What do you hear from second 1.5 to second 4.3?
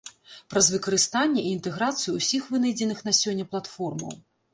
інтэграцыю ўсіх вынайдзеных на сёння платформаў.